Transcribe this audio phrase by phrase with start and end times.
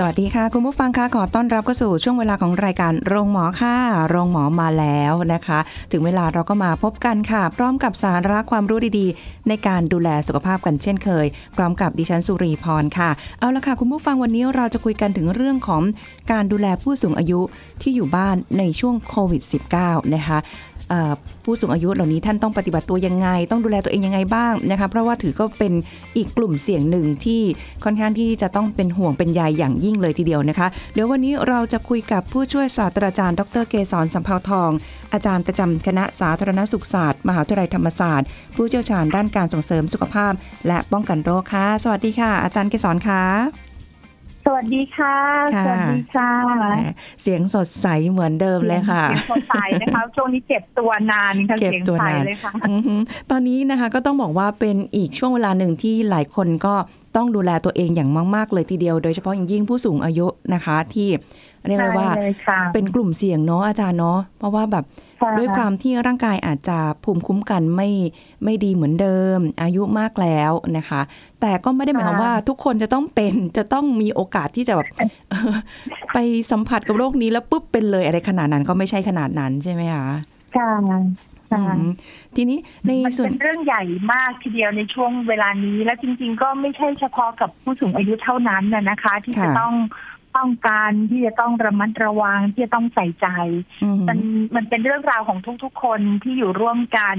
[0.00, 3.76] สวัสดีค่ะ คุณผู้ฟังค่ะขอต้อนรับเข้าสู่ช่วงเวลาของรายการโรงหมอค่ะ
[4.08, 5.58] โรงหมอมาแล้วนะคะ
[5.92, 11.26] ถึงเวลาเราก็มาพบกันค่ะ พร้อมกับสาระความรู้ดีๆ ในการดูแลสุขภาพกันเช่นเคย
[11.56, 15.82] พร้อมกับดิฉันสุรีพรค่ะเอาละค่ะ คุณผู้ฟังวันนี้เราจะคุยกันถึงเรื่องของ
[16.32, 17.40] การดูแลผู้สูงอายุ
[17.82, 19.42] ที่อยู่บ้านในช่วงโควิด
[19.78, 20.38] -19 นะคะ
[21.44, 25.72] ผู้สูงอายุเหล่านี้ท่านต้องปฏิบัติตัวยังไง ต้องดูแลตัวเองยังไงบ้างนะคะเพราะว่าถือก็เป็น
[26.16, 27.42] อีกกลุ่มเสี่ยงหนึ่งที่
[27.84, 34.70] ค่อนข้างที่จะต้องเป็นห่วงเป็นใยอย่างยิ่งเลยทีเดียวนะคะ เดี๋ยววันนี้เราจะคุยกับผู้ช่วยศาสตราจารย์ ดรเกษรสัมภาวทอง
[35.12, 40.32] อาจารย์ประจำคณะสาธารณสุขศาสตร์ มหาวิทยาลัยธรรมศาสตร์ ผู้เชี่ยวชาญด้านการส่งเสริมสุขภาพ
[40.66, 43.67] และป้องกันโรคค่ะสวัสดีค่ะ อาจารย์เกษรค่ะ
[44.54, 45.16] วัสดีค่ะ
[45.56, 46.88] ค่ะ สวัสดีค่ะแหม
[47.22, 52.94] เสียงสดใสเหมือนเดิมเลยค่ะ เสียงสดใสนะคะช่วงนี้เก็บตัวนานค่ะเก็บเสียงตัวใสนานเลยค่ะอือฮึ
[53.30, 56.74] ตอนนี้นะคะก็ต้องบอกว่าเป็นอีกช่วงเวลาหนึ่งที่หลายคนก็
[57.16, 61.08] ต้องดูแลตัวเองอย่างมาก ๆ เลยทีเดียว โดยเฉพาะอย่างยิ่งผู้สูงอายุนะคะที่
[61.66, 65.07] เรียกได้ว่าใช่เลยค่ะเป็นกลุ่มเสี่ยงเนาะอาจารย์เนาะเพราะว่าแบบใช่
[65.38, 67.90] ด้วยความที่ร่างกายอาจจะภูมิคุ้มกันไม่
[68.44, 71.00] ไม่ดีเหมือนเดิม อายุมากแล้วนะคะ
[71.40, 74.88] แต่ก็ไม่ได้หมายความว่าทุกคนจะต้องเป็นจะต้องมีโอกาสที่จะแบบ
[76.14, 76.18] ไป
[76.50, 80.06] สัมผัสกับโรคนี้แล้วปุ๊บเป็นเลยอะไรขนาดนั้นก็ไม่ใช่ขนาดนั้นใช่ไหมคะ
[80.56, 80.70] ค่ะ
[81.52, 81.90] ค่ะอืม
[82.36, 89.74] ทีนี้ในมันส่วนเป็นเรื่องใหญ่มากทีเดียวในช่วงเวลานี้ และจริง ๆ ก็ไม่ใช่เฉพาะกับผู้สูงอายุเท่านั้นนะนะคะ ที่จะค่ะต้อง
[90.38, 93.28] ป้องกันที่จะต้องระมัดระวังที่จะต้องใส่ใจ
[93.82, 94.18] อืมมัน
[94.56, 97.16] มันเป็นเรื่องราวของทุกๆ คนที่อยู่ร่วมกัน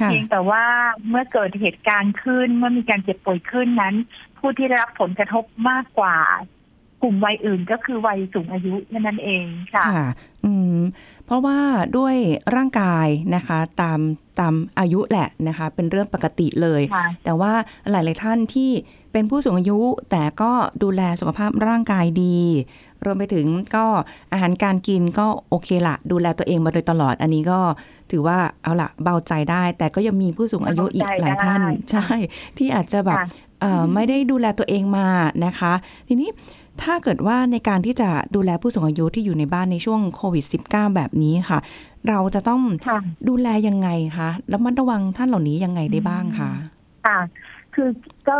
[0.00, 0.64] ค่ะเพียงแต่ว่า
[1.08, 3.94] เมื่อเกิดเหตุการณ์ขึ้น เมื่อมีการเจ็บป่วยขึ้นนั้น
[4.38, 6.18] ผู้ที่ได้รับผลกระทบมากกว่า
[7.02, 9.44] กลุ่มวัยอื่นก็คือวัยสูงอายุแค่นั้นเอง
[9.74, 10.08] ค่ะค่ะ
[10.44, 10.78] อืม
[11.26, 11.58] เพราะว่า
[11.98, 12.16] ด้วย
[12.56, 14.00] ร่างกายนะคะตาม
[14.40, 17.52] ตามอายุแหละนะคะ เป็นเรื่องปกติเลยค่ะแต่ว่า
[17.90, 18.70] หลาย ๆ ท่านที่
[19.12, 19.78] เป็นผู้สูงอายุ
[20.10, 20.50] แต่ก็
[20.82, 22.38] ดูแลสุขภาพร่างกายดี
[23.04, 23.46] รวมไปถึง
[23.76, 23.84] ก็
[24.32, 27.60] อาหารการกินก็โอเคละดูแลตัวเองมาโดยตลอดอันนี้ก็
[28.10, 32.06] ถือว่าเอาละเบาใจได้ แต่ก็ยังมีผู้สูงอายุอีกหลายท่านเบาใจได้ใช่
[32.58, 33.26] ที่อาจจะแบบค่ะ
[33.60, 35.08] เอ่อไม่ได้ดูแลตัวเองมา
[35.44, 35.72] นะคะ
[36.08, 36.30] ทีนี้
[36.82, 41.58] ถ้าเกิดว่าในการที่จะดูแลผู้สูงอายุที่อยู่ในบ้านในช่วงโควิด -19 แบบนี้ค่ะ
[42.08, 42.98] เราจะต้องค่ะ
[43.28, 46.50] ดูแลยังไงคะแล้วมันระวังท่านเหล่านี้ยังไงได้บ้างคะ
[47.06, 47.18] ค่ะ
[47.74, 47.88] คือ
[48.28, 48.38] ก็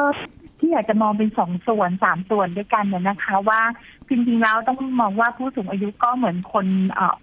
[0.58, 3.60] ที่อยากจะมองเป็นสองส่วนสามส่วนด้วยกันเนี่ยนะคะ ว่า
[4.08, 7.18] จริงๆแล้วต้องมองว่าผู้สูงอายุก็เหมือนคนเอ่อ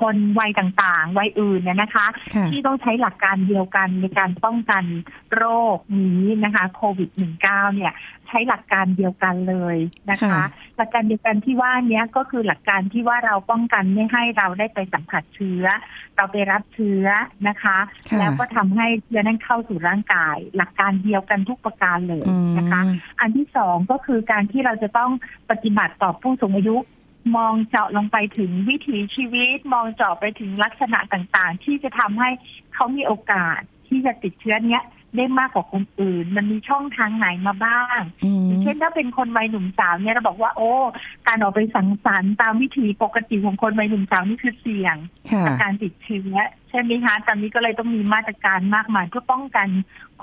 [0.00, 4.84] คนวัยต่างๆ วัยอื่นเนี่ยนะคะค่ะที่ต้องใช้หลักการเดียวกันในการป้องกัน
[5.36, 5.44] โร
[5.76, 7.10] คนี้นะคะโควิด
[7.42, 7.92] -19 เนี่ย
[8.28, 9.76] ใช้หลักการเดียวกันเลย
[10.10, 10.44] นะคะค่ะ
[10.76, 15.64] หลักการเดียวกันที่ว่าเนี้ยก็คือหลักการที่ว่าเราป้องกันไม่ให้เราได้ไปสัมผัสเชื้อ
[16.16, 17.06] เราไปรับเชื้อ
[17.48, 17.78] นะคะ
[18.10, 22.80] ค่ะแล้วก็ทำให้เชื้อนั้นเข้าสู่ร่างกาย หลักการเดียวกันทุกประการเลยอืมนะคะ
[23.20, 25.10] อันที่สองก็คือการที่เราจะต้อง
[25.50, 26.76] ปฏิบัติต่อผู้สูงอายุ
[27.36, 32.30] มองเจาะลงไปถึงวิถีชีวิต มองเจาะไปถึงลักษณะต่างๆ ที่จะทำให้
[32.74, 34.84] เขามีโอกาสที่จะติดเชื้อเนี้ย
[35.16, 40.70] ได้มากกว่าคนอื่น มันมีช่องทางไหนมาบ้างอืมอย่างเช่นถ้าเป็นคนวัยหนุ่มสาวเนี่ยเราบอกว่า โอ้
[41.26, 44.96] การออกไปสังสรรค์ตามวิถีปกติของคนวัยหนุ่มสาวนี่คือเสี่ยง
[45.32, 46.34] ค่ะกับการติดเชื้อ
[46.68, 49.68] ใช่ไหมคะตอนนี้ก็เลยต้องมีมาตรการมากมายเพื่อป้องกัน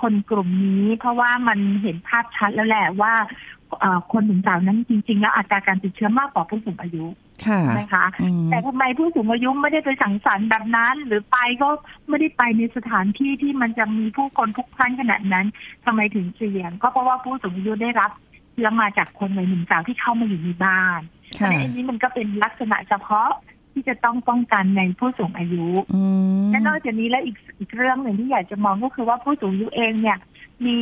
[0.02, 3.14] คนกลุ่มนี้ เพราะว่ามันเห็นภาพชัดแล้วแหละว่า
[3.63, 3.63] เอ่อ
[4.12, 7.06] คนหนุ่มสาวนั้นจริง ๆ แล้วอัตราการติดเชื้อมากกว่าผู้สูงอายุ
[7.46, 11.70] ค่ะนะคะอืมแต่ทำไมผู้สูงอายุไม่ได้ไปสังสรรค์แบบนั้น หรือไปก็
[12.10, 15.46] ไม่ได้ไปในสถานที่ที่มันจะมีผู้คนพลุกพล่านขนาดนั้น
[15.86, 18.12] ทำไมถึงเสี่ยง ก็เพราะว่าผู้สูงอายุได้รับ
[18.54, 21.02] เชื้อมาจากคนวัยหนุ่มสาวที่เข้ามาอยู่ในบ้าน
[21.34, 23.30] เพราะค่ะฉะนั้นอันนี้มันก็เป็นลักษณะเฉพาะ
[23.74, 26.04] ที่จะต้องป้องกันในผู้สูงอายุอื
[26.44, 30.18] มและนอกจากนี้แล้วอีกอีกเรื่องหนึ่งที่อยากจะมองก็คือว่าผู้สูงอายุเองเนี่ย
[30.66, 30.78] มี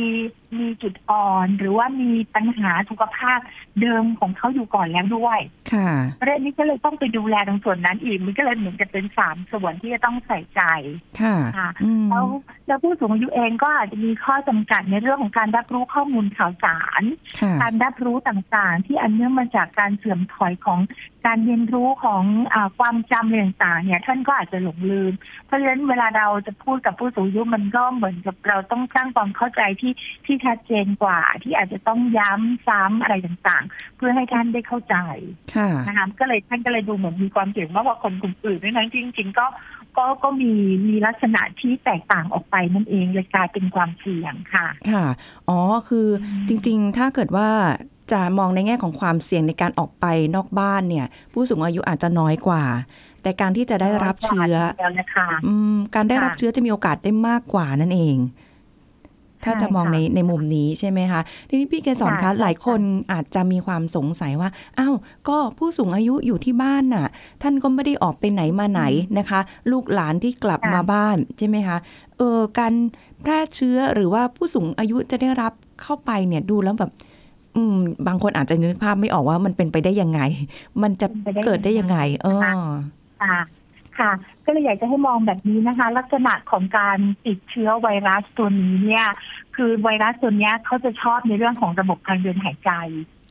[0.58, 3.38] มีจุดอ่อน หรือว่ามีปัญหาสุขภาพ
[3.80, 5.40] เดิมของเขาอยู่ก่อนแล้วด้วย
[5.72, 10.62] ค่ะประเด็นนี้ก็เลยต้องไปดูแลตรงส่วนนั้นอีกมันก็เลยเหมือนกับเป็นสามส่วนที่จะต้องใส่ใจ
[11.20, 12.26] ค่ะค่ะอืมแล้ว
[12.66, 17.02] แล้วผู้สูงอายุเองก็อาจจะมีข้อจำกัดในเรื่องของการรับรู้ข้อมูลข่าวสาร
[17.40, 20.80] ค่ะการรับรู้ต่างๆ ที่อันเนื่องมาจากการเสื่อมถอยของ
[21.26, 22.22] การเรียนรู้ของ
[22.54, 25.12] อาความจำอะไรต่างๆเนี่ย ท่านก็อาจจะหลงลืม
[25.46, 29.92] เพราะฉะนั้นเวลาเราจะพูดกับผู้สูงอายุมันก็เหมือนกับเราต้องสร้างความเข้าใจที่
[30.26, 34.96] ที่ชัดเจนกว่า ที่อาจจะต้องย้ำซ้ำอะไรต่างๆ เพื่อให้ท่านได้เข้าใจ
[35.56, 39.46] ค่ะนะคะก็เลยท่านก็เลยดูเหมือนมีความเสี่ยงมากกว่าคนกลุ่มอื่นด้วยนะจริง ๆ ก็
[39.96, 40.52] ก็ก็มี
[40.88, 45.06] มีลักษณะที่แตกต่างออกไปนั่นเองเลยกลายเป็นความเสี่ยงค่ะ ค่ะ
[45.48, 45.58] อ๋อ
[45.88, 46.08] คือ
[46.48, 47.48] จริง ๆ ถ้าเกิดว่า
[48.12, 50.06] จะมองในแง่ของความเสี่ยงในการออกไป
[50.36, 52.64] นอกบ้านเนี่ย ผู้สูงอายุอาจจะน้อยกว่า
[53.22, 58.16] แต่การที่จะได้รับเชื้อแล้วนะคะอืมการได้รับค่ะเชื้อจะมีโอกาสได้มากกว่านั่นเอง
[59.44, 62.80] ถ้าใช่จะมองค่ะในในมุมนี้ใช่ไหมคะ ทีนี้พี่เกสรค่ะคะใช่หลายคน
[63.12, 64.48] อาจจะมีความสงสัยว่า
[64.78, 64.94] อ้าว
[65.28, 67.06] ก็ผู้สูงอายุอยู่ที่บ้านน่ะ
[67.42, 68.82] ท่านก็ไม่ได้ออกไปไหนมาไหน
[69.18, 69.40] นะคะ
[69.70, 71.76] ลูกหลานที่กลับค่ะมาบ้านใช่ไหมคะ
[72.18, 72.74] เออการ
[73.22, 75.52] แพร่เชื้อหรือว่าผู้สูงอายุจะได้รับ
[75.82, 76.90] เข้าไปเนี่ยดูแล้วแบบ
[77.56, 80.20] อืมบางคนอาจจะนึกภาพไม่ออกว่ามันเป็นไปได้ยังไง
[80.82, 82.30] มันจะเป็นไปได้เกิดได้ยังไง เออ
[83.20, 83.34] ค่ะ
[83.98, 89.06] ค่ะ ก็เลยอยากจะให้มองแบบนี้นะคะ ลักษณะของการติดเชื้อไวรัสตัวนี้เนี่ย
[89.56, 92.70] คือไวรัสตัวเนี้ยเขาจะชอบในเรื่องของระบบทางเดินหายใจ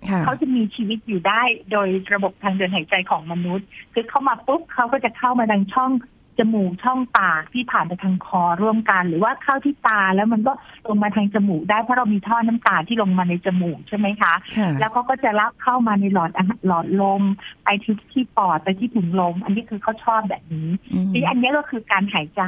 [0.09, 1.41] ค่ะเขาจะมีชีวิตอยู่ได้
[1.71, 5.91] โดยระบบทางเดินหายใจของมนุษย์ คือเข้ามาปุ๊บเขาก็จะเข้ามาทางช่อง
[6.39, 10.53] จมูกช่องปากที่ผ่านไปทางคอร่วมกัน หรือว่าเข้าที่ตาแล้วมันก็
[10.87, 17.23] ลงมาทางจมูกได้เพราะเรามีท่อน้ำตาที่ลงมาในจมูกใช่ไหมคะค่ะแล้วเขาก็จะรับเข้ามาในหลอดอาหารหลอดลม
[17.63, 22.41] ไปที่ที่ปอดไปที่ถุงลม อันนี้คือเขาชอบแบบนี้อืมทีนี้อันนี้ก็คือการหายใจ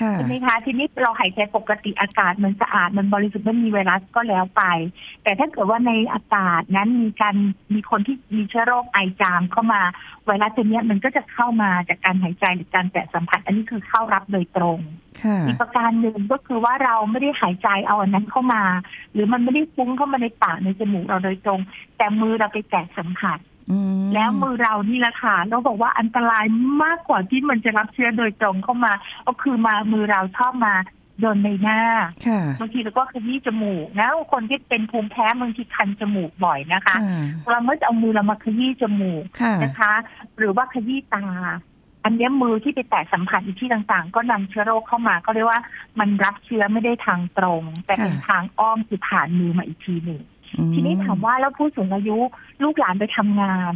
[0.00, 4.62] ค่ะใช่ไหมคะทีนี้เราหายใจปกติอากาศมันสะอาดมันบริสุทธิ์ไม่มีไวรัสก็แล้วไป
[5.22, 7.36] แต่ถ้าเกิดว่าในอากาศนั้นมีการ
[7.74, 9.80] มีคนที่มีเชื้อโรคไอจามเข้ามา
[10.26, 14.78] ไวรัสตัวเนี้ยมันก็จะเข้ามาจากการหายใจหรือการแตะสัมผัส อันนี้คือเข้ารับโดยตรง
[15.22, 18.62] ค่ะอีกประการหนึ่งก็คือว่าเราไม่ได้หายใจเอาอันนั้นเข้ามา
[19.12, 21.60] หรือมันไม่ได้ฟุ้งเข้ามาในปากในจมูกเราโดยตรง
[21.96, 23.38] แต่มือเราไปแตะสัมผัส
[23.70, 26.44] อืมแล้วมือเรานี่แหละค่ะเราบอกว่าอันตราย
[26.82, 28.92] มากกว่าที่มันจะรับเชื้อโดยตรงเข้ามา
[29.26, 30.74] ก็คือมามือเราชอบมา
[31.20, 31.80] โดนในหน้า
[32.26, 39.92] ค่ะบางทีเราก็ขยี้จมูกนะคนที่เป็นภูมิแพ้บางทีคันจมูกบ่อยนะคะค่ะเราเมื่อจะเอามือเรามาขยี้จมูกค่ะนะคะ
[40.38, 41.24] หรือว่าขยี้ตา
[42.04, 45.60] อันเนี้ยมือที่ไปแตะสัมผัสอีกที่ต่างๆ ก็นำเชื้อโรคเข้ามา ก็เรียกว่า
[46.00, 50.22] มันรับเชื้อไม่ได้ทางตรง แต่เป็นค่ะทางอ้อมคือผ่านมือมาอีกทีหนึ่ง
[50.58, 52.18] อืมทีนี้ถามว่าแล้วผู้สูงอายุ
[52.62, 53.72] ลูกหลานไปทำงาน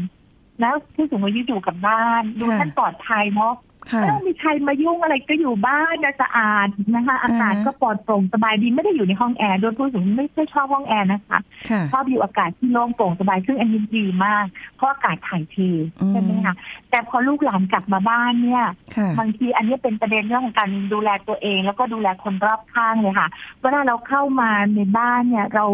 [0.60, 11.38] แล้วผู้สูงอายุอยู่กับบ้าน ดูท่านปลอดภัยเนาะค่ะ ไม่ต้องมีใครมายุ่งอะไรก็อยู่บ้านนะสะอาดนะคะ อากาศอ่าฮะก็ปลอดโปร่งสบายดีไม่ได้อยู่ในห้องแอร์โดยผู้สูงอายุไม่ไม่ชอบห้องแอร์นะคะ
[11.70, 14.44] ค่ะชอบอยู่อากาศที่โล่งโปร่งสบายซึ่งอันนี้ดีมาก
[14.76, 15.56] เพราะอากาศถ่ายเท
[16.00, 16.54] อืมใช่ไหมคะ
[16.90, 18.64] แต่พอลูกหลานกลับมาบ้านเนี่ย
[18.96, 23.28] ค่ะบางทีอันนี้เป็นประเด็นเรื่องของการดูแลตัวเอง แล้วก็ดูแลคนรอบข้างเลยค่ะ
[23.62, 25.66] เวลาเราเข้ามาในบ้านเนี่ยเรา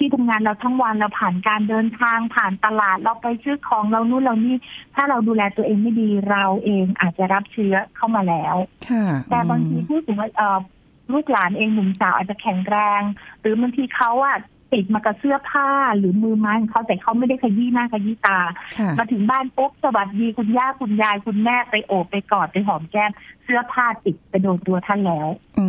[0.00, 4.54] ที่ทำงานเราทั้งวันเราผ่านการเดินทางผ่านตลาดเราไปซื้อของเรานู่นเรานี่
[4.94, 8.56] ถ้าเราดูแลตัวเองไม่ดีเราเองอาจจะรับเชื้อเข้ามาแล้ว
[8.90, 10.60] ค่ะแต่บางทีผู้สูงอายุเอ่อ
[11.12, 13.02] ลูกหลานเองหนุ่มสาวอาจจะแข็งแรง
[13.40, 14.38] หรือบางทีเขาอะ
[14.72, 15.68] ติดมากับเสื้อผ้า
[15.98, 18.38] หรือมือไม้ของเขาแต่เขาไม่ได้ขยี้หน้าขยี้ตา
[18.78, 23.10] ค่ะมาถึงบ้านปุ๊บสวัสดีคุณย่าคุณยายคุณแม่ไปโอบไปกอดไปหอมแก้ม
[23.44, 25.28] เสื้อผ้าติดไปโดนตัวท่านแล้ว
[25.58, 25.66] อื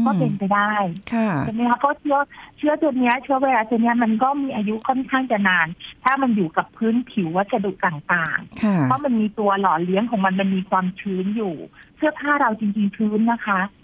[0.00, 0.72] มก็เป็นไปได้
[1.12, 2.18] ค่ะใช่ไหมคะเพราะเชื้อ
[2.58, 5.66] เชื้อตัวเนี้ยเชื้อไวรัสตัวเนี้ยมันก็มีอายุค่อนข้างจะนาน
[6.04, 11.54] ถ้ามันอยู่กับพื้นผิววัสดุต่างค่ะๆเพราะมันมีตัวหล่อเลี้ยงของมันมันมีความชื้นอยู่
[11.96, 13.83] เสื้อผ้าเราจริงๆชื้นนะคะอ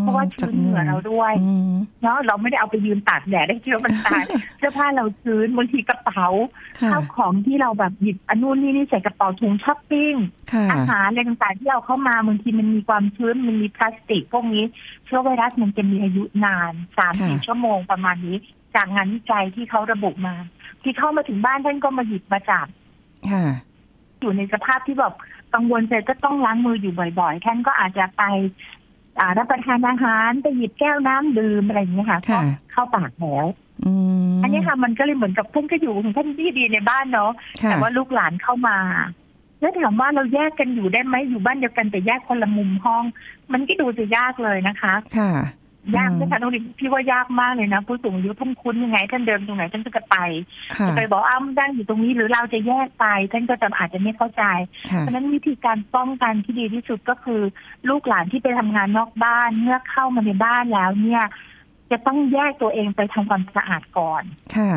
[0.00, 1.72] เพราะว่าชื้นเหงื่อเราด้วยอืม
[2.02, 4.22] เนาะเราไม่ได้เอาไปยืนตากแดดได้เชื้อมันตาย
[4.58, 6.26] เสื้อผ้าเราชื้นบางทีกระเป๋า
[6.80, 10.14] ค่ะข้าวของที่เราแบบหยิบอันนู่นนี่นี่ใส่กระเป๋าถุงช้อปปิ้ง
[10.52, 14.64] ค่ะอาหารอะไรต่างๆที่เอาเข้ามาบางทีมันมีความชื้นมันมีพลาสติกพวกนี้
[15.06, 18.36] เชื้อไวรัสมันจะมีอายุนานสามสี่ค่ะชั่วโมงประมาณนี้
[18.74, 20.34] จากงานวิจัยที่เขาระบุมา
[20.82, 22.66] ที่เข้ามาถึงบ้านท่านก็มาหยิบมาจับ
[23.30, 23.44] ค่ะ
[24.20, 25.14] อยู่ในสภาพที่แบบ
[25.54, 28.81] กังวลใจก็ต้องล้างมืออยู่บ่อย ๆ ท่านก็อาจจะไปอ่า
[29.38, 32.42] รับประทานอาหารไปหยิบแก้วน้ำดื่มอะไรอย่างเงี้ยค่ะก็ค่ะ
[32.72, 33.46] เข้าปากแล้ว
[33.84, 33.92] อื
[34.32, 38.78] มอันนี้ค่ะมันก็เลยเหมือนกับท่านก็อยู่ของท่านที่ดีในบ้านเนาะค่ะแต่ว่าลูกหลานเข้ามา
[39.60, 43.04] แล้วถามว่าเราแยกกันอยู่ได้ไหมอยู่บ้านเดียวกันแต่แยกคนละมุมห้อง
[43.52, 45.32] มันก็ดูจะยากเลยนะคะ ค่ะ
[45.96, 50.16] ยากอืมนะคะน้องดิมพี่ว่ายากมากเลยนะผู้สูงอายุท่านคุ้นยังไง ท่านเดินตรงไหนท่านก็จะไป
[50.78, 54.44] ค่ะจะไปบอกอ้าวนั่งอยู่ตรงนี้หรือเราจะแยกไป ท่านก็จะอาจจะไม่เข้าใจ
[54.90, 57.40] ค่ะเพราะฉะนั้นวิธีการป้องกันที่ดีที่สุดก็คือ
[57.88, 61.24] ลูกหลานที่ไปทำงานนอกบ้านเมื่อเข้ามาในบ้านแล้วเนี่ย
[61.90, 64.22] จะต้องแยกตัวเองไปทำความสะอาดก่อน
[64.56, 64.72] ค่ะ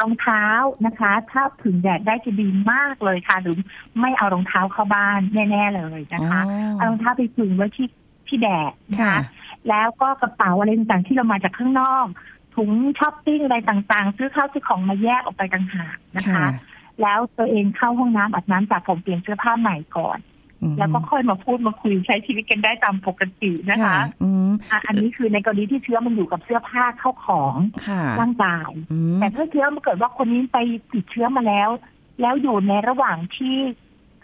[0.00, 0.44] รองเท้า
[0.86, 3.56] นะคะ ถ้าผึ่งแดดได้จะดีมากเลยค่ะหรือ
[4.00, 6.40] ไม่เอารองเท้าเข้าบ้านแน่ ๆ เลยนะคะ
[6.76, 7.86] เอารองเท้าไปผึ่งไว้ที่
[8.30, 9.20] ที่แดดนะค่ะคะ
[9.68, 12.06] แล้วก็กระเป๋าอะไรต่างๆที่เรามาจากข้างนอก
[12.56, 16.48] ถุงช้อปปิ้งอะไรต่างๆ ซื้อข้าวซื้อของมาแยกออกไปต่างหากนะคะค่ะ
[17.02, 20.18] แล้วตัวเองเข้าห้องน้ำอาบน้ำสระผมเปลี่ยนเสื้อผ้าใหม่ก่อน
[20.62, 27.56] อืมแล้วก็ค่อยมาพูดมาคุยใช้ชีวิตกันได้ตามปกตินะคะอืมอะอันนี้คือในกรณีที่เชื้อมันอยู่กับเสื้อผ้าเข้าของ
[27.88, 30.58] ค่ะร่างกายอืมแต่ถ้าเชื้อมันเกิดว่าคนนี้ไป
[30.92, 31.70] ติดเชื้อมาแล้ว
[32.20, 33.56] แล้วอยู่ในระหว่างที่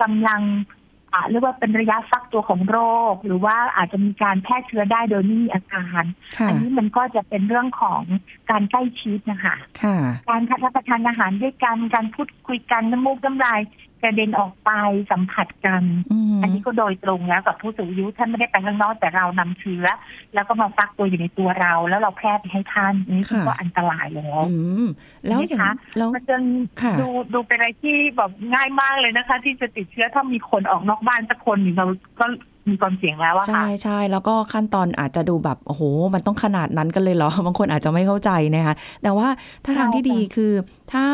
[0.02, 0.85] กำลังอ่า
[1.30, 2.78] เรียกว่าเป็นระยะฟักตัวของโร
[3.12, 6.02] ค หรือว่าอาจจะมีการแพร่เชื้อได้โดยไม่มีอาการ
[6.38, 8.02] ค่ะอันี้มันก็จะเป็นเรื่องของ
[8.50, 9.96] การใกล้ชิดนะคะค่ะ
[10.28, 13.60] การรับประทานอาหารด้วยกัน การพูดคุยกันน้ำมูกน้ำลาย
[14.02, 14.70] กระเด็นออกไป
[15.12, 19.86] สัมผัสกันอืมอันนี้ก็โดยตรงแล้วกับผู้สูงอายุท่านไม่ได้ไปข้างนอกแต่เรานำเชื้อ
[20.34, 24.86] แล้วก็มาฟักตัวอยู่ในตัวเรา แล้วเราแพร่ไปให้ท่านอันนี่ค่ะก็อันตรายแล้วอืม
[25.26, 26.36] แล้วอย่างนะคะแล้วมันจะ
[26.82, 31.86] ค่ะดูดูเป็นอะไรที่แบบง่ายมากเลยนะคะ ที่จะติดเชื้อถ้ามีคนออกนอกบ้านสักคนหนึ่งเรา
[32.20, 32.26] ก็
[32.68, 35.82] มีความเสี่ยงแล้วอะใช่ค่ะใช่แล้วก็ขั้นตอนอาจจะดูแบบโอ้โห
[36.14, 39.28] มันต้องขนาดนั้นกันเลยเหรอ บางคนอาจจะไม่เข้าใจนะคะ แต่ว่า
[39.64, 40.52] ถ้าทางที่ใช่ค่ะดีคือ
[40.92, 41.06] ถ้า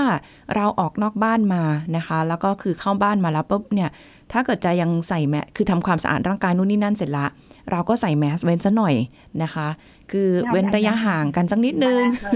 [0.55, 1.63] เราออกนอกบ้านมา
[1.97, 3.91] นะคะ แล้วก็คือเข้าบ้านมาแล้วปุ๊บเนี่ย
[4.33, 7.27] ถ้าเกิดจะยังใส่แมสคือทำความสะอาดร่างกายนู่นนี่นั่นเสร็จละ
[7.71, 8.95] เราก็ใส่แมสเว้นซะหน่อย
[9.43, 9.69] นะคะ
[10.13, 12.31] คือเว้นระยะห่างกันสักนิดนึงใช่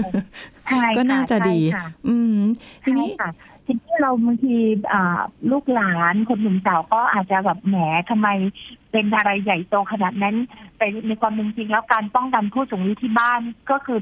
[0.67, 2.39] ค่ก็น่าจะดีใช่ค่ะอืม
[2.83, 3.29] ทีใช่นี้ค่ะ
[3.67, 4.55] ทีนี้เราบางที
[4.93, 5.21] อ่า
[5.51, 7.75] ลูกหลานคนหนุ่มสาวก็อาจจะแบบแหม
[8.09, 8.27] ทำไม
[8.91, 10.35] เป็นอะไรใหญ่โตขนาดนั้น
[10.77, 13.99] แต่ในความเป็นจริงแล้วการป้องกันผู้สูงอายุที่บ้านก็คือ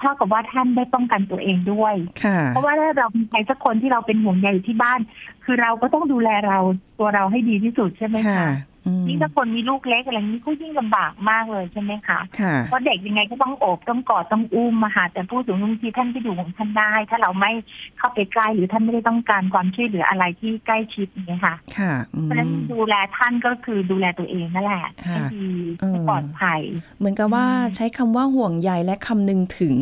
[0.00, 5.00] เท่ากับว่าท่านได้ป้องกันตัวเองด้วยค่ะเพราะว่าถ้าเรามีใครสักคนที่เราเป็นห่วงใยอยู่ที่บ้าน
[5.44, 6.58] คือเราก็ต้องดูแลเรา
[6.98, 8.69] ตัวเราให้ดีที่สุดใช่ไหมค่ะคะอืม
[9.08, 17.50] ยิ่งถ้าคนมีลูกเล็กอะไรนี้ก็ยิ่งลำบากมากเลยใช่ไหมคะค่ะเพราะเด็กยังไงก็ต้องโอบต้องกอดต้องอุ้มมาหาแต่ผู้สูงอายุบางทีท่านก็อยู่ของท่านได้ ถ้าเราไม่
[17.98, 25.48] เข้าไปใกล้หรือท่านไม่ได้ต้องการความช่วยเหลืออะไรที่ใกล้ชิดอย่างเงี้ยค่ะค่ะอืเพมราะฉะนั้นดูแลท่านก็คือดูแลตัวเองนั่นแหละค่ะให้ดี
[25.80, 26.60] เออให้ปลอดภัย
[26.98, 29.76] เหมือนกับว่าอืมใช้คำว่าห่วงใยและคำนึงถึง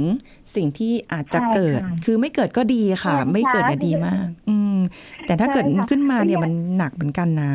[0.55, 4.79] สิ่งที่อาจจะใช่เกิดค่ะคือไม่เกิดก็ดีค่ะใช่ค่ะไม่เกิดน่ะดีมาก อืม
[5.27, 7.53] แต่ถ้าเกิดใช่ค่ะขึ้นมาเนี่ยเนี่ยมันหนักเหมือนกันนะ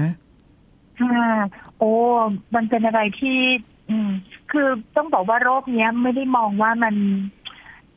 [1.03, 1.29] ค่ะ
[1.79, 1.91] โอ้
[2.55, 3.37] มันเป็นอะไรที่
[3.89, 4.09] อืม
[4.51, 6.95] คือต้องบอกว่าโรคเนี้ยไม่ได้มองว่ามัน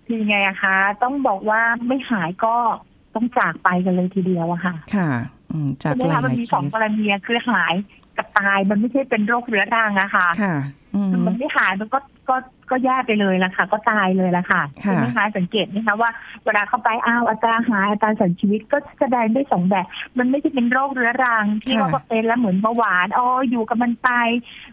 [0.06, 2.54] คือไงอะคะ ต้องบอกว่าไม่หายก็
[3.14, 5.10] ต้องจากไปกันเลยทีเดียวอะค่ะ ค่ะ
[5.50, 7.74] อืม จากใช่ไหมหลาคะมันยมีๆเคสองสกรณีอะคือหาย
[8.16, 10.56] กับตายมันไม่ใช่เป็นโรคเรื้อรังอะค่ะ ค่ะ
[10.94, 11.98] อืมมันไม่หายมันก็
[12.28, 12.36] ก็
[12.70, 16.10] ก็แย่ไปเลยละค่ะ ก็ตายเลยละค่ะค่ะใช่ไหมคะสังเกตไหมคะว่า
[16.44, 19.86] เวลาเข้าไปอ้าวอัตราหายอัตราเสียชีวิตก็แสดงได้สองแบบ
[20.18, 24.08] มันไม่ใช่เป็นโรคเรื้อรัง ที่ค่ะว่าพอเป็นแล้วเหมือนเบาหวานอ๋ออยู่กับมันไป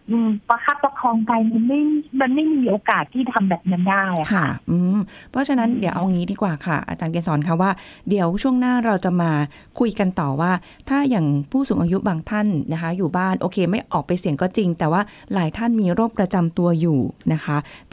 [0.09, 1.81] อืมประคับประคองไปมันไม่
[2.21, 4.99] มันไม่มีโอกาสที่ทำแบบนั้นได้อะค่ะค่ะ อืม
[5.31, 7.71] เพราะฉะนั้นอืมเดี๋ยวเอางี้ดีกว่าค่ะ อาจารย์เกษรคะว่า
[8.09, 9.31] เดี๋ยวช่วงหน้าเราจะมา
[9.79, 10.51] คุยกันต่อว่า
[10.89, 15.01] ถ้าอย่างผู้สูงอายุบางท่านนะคะ อยู่บ้านโอเค ไม่ออกไปเสี่ยงก็จริง แต่ว่า
[15.33, 16.99] หลายท่านมีโรคประจำตัวอยู่
[17.33, 17.42] นะคะ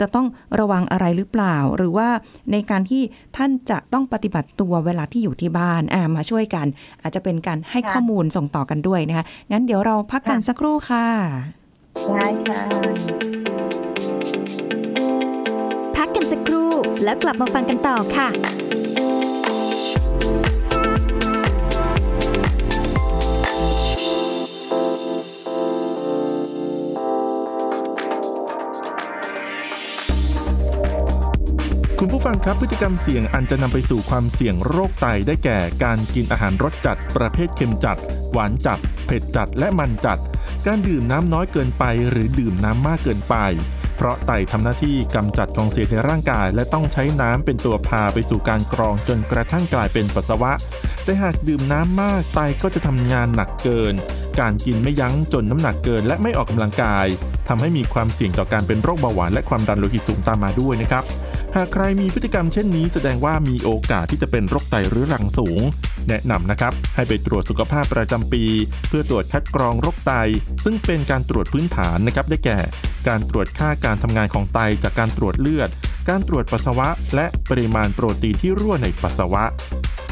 [0.01, 0.27] จะต้อง
[0.61, 2.09] ระวังอะไรหรือเปล่า หรือว่า
[2.53, 3.03] ในการที่
[3.37, 6.67] ท่านจะต้องปฏิบัติตัวเวลาที่อยู่ที่บ้านอ่ามาช่วยกัน
[7.03, 11.07] อาจจะเป็นการให้ค่ะข้อมูลส่งต่อกันด้วยนะคะ งั้นเดี๋ยวเราพักกันค่ะสักครู่ค่ะ
[12.15, 12.61] ได้ค่ะ
[15.97, 16.71] พักกันสักครู่
[17.05, 18.29] แล้วกลับมาฟังกันต่อค่ะ
[32.03, 37.99] คุณผู้ฟังครับพฤติกรรมเสี่ยงอันจะนำไปสู่ความเสี่ยงโรคไตได้แก่การกินอาหารรสจัด ประเภทเค็มจัด
[38.33, 40.19] หวานจัด เผ็ดจัดและมันจัด
[40.67, 43.37] การดื่มน้ำน้อยเกินไป หรือดื่มน้ำมากเกินไป
[43.97, 50.53] เพราะไตทำหน้าที่กำจัดของเสียในร่างกาย และต้องใช้น้ำเป็นตัวพาไปสู่การกรองจนกระทั่งกลายเป็นปัสสาวะ
[51.05, 53.95] แต่หากดื่มน้ำมากไตก็จะทำงานหนักเกิน
[54.41, 57.07] การกินไม่ยั้งจนน้ำหนักเกิน และไม่ออกกำลังกาย
[57.49, 61.05] ทำให้มีความเสี่ยงต่อการเป็นโรคเบาหวานและความดันโลหิตสูงตามมาด้วยนะครับ
[61.57, 65.61] หากใครมีพฤติกรรมเช่นนี้แสดงว่ามีโอกาสที่จะเป็นโรคไตเรื้อรังสูง
[66.09, 68.45] แนะนำนะครับ ให้ไปตรวจสุขภาพประจำปี
[68.89, 70.13] เพื่อตรวจคัดกรองโรคไต
[70.65, 72.59] ซึ่งเป็นการตรวจพื้นฐานนะครับได้แก่
[73.09, 75.69] การตรวจค่าการทำงานของไตจากการตรวจเลือด
[76.09, 79.45] การตรวจปัสสาวะ และปริมาณโปรตีนที่รั่วในปัสสาวะ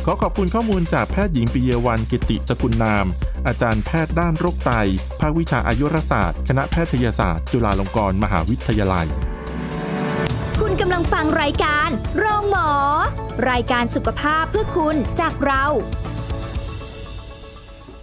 [0.05, 3.07] ขอขอบคุณข้อมูลจากแพทย์หญิงปิเยวันกิติสกุลนาม
[3.47, 4.73] อาจารย์แพทย์ด้านโรคไต
[5.21, 9.09] ภาควิชาอายุรศาสตร์ คณะแพทยศาสตร์ จุฬาลงกรณ์มหาวิทยาลัย
[10.63, 11.89] คุณกำลังฟังรายการ
[12.19, 12.71] โรงหมอ
[13.51, 15.65] รายการสุขภาพเพื่อคุณจากเรา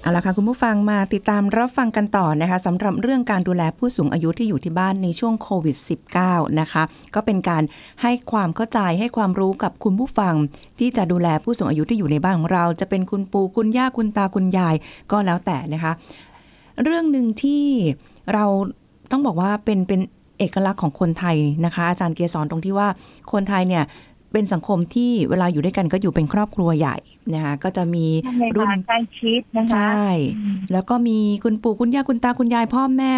[0.02, 5.78] เอาละค่ะคุณผู้ฟังมาติดตามรับฟังกันต่อนะคะสำหรับเรื่องการดูแลผู้สูงอายุที่อยู่ที่บ้านในช่วงโควิด
[6.18, 6.84] -19 นะคะ
[7.16, 7.64] ก็เป็นการ
[8.02, 10.34] ให้ความเข้าใจให้ความรู้กับคุณผู้ฟัง
[10.80, 14.76] ที่จะดูแลผู้สูงอายุที่อยู่ในบ้านของเรา จะเป็นคุณปู่คุณย่าคุณตาคุณยาย
[15.12, 15.92] ก็แล้วแต่นะคะ
[16.84, 17.64] เรื่องหนึ่งที่
[18.34, 18.46] เรา
[19.12, 20.02] ต้องบอกว่าเป็นเป็น
[20.40, 22.88] เอกลักษณ์ของคนไทยนะคะ อาจารย์เกียรสอนตรงที่ว่า
[23.32, 23.86] คนไทยเนี่ย
[24.38, 26.98] เป็นสังคมที่เวลาอยู่ด้วยกันก็อยู่เป็นครอบครัวใหญ่
[27.34, 28.06] นะคะก็จะมี
[28.42, 30.04] ในรุ่นทางใกล้ชิดนะคะใช่
[30.38, 33.14] อืมแล้วก็มีคุณปู่คุณย่าคุณตาคุณยายพ่อแม่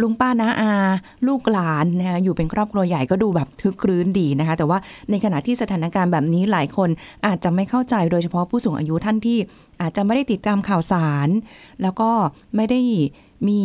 [0.00, 0.72] ลุงป้าน้าอา
[1.26, 4.78] ลูกหลานนะคะอยู่เป็นครอบครัวใหญ่ก็ดูแบบทึกครื้นดีนะคะ แต่ว่า
[5.10, 6.88] ในขณะที่สถานการณ์แบบนี้หลายคน
[7.26, 9.38] อาจจะไม่เข้าใจโดยเฉพาะผู้สูงอายุท่านที่
[9.80, 11.28] อาจจะไม่ได้ติดตามข่าวสาร
[11.82, 12.10] แล้วก็
[12.56, 12.80] ไม่ได้
[13.48, 13.60] มี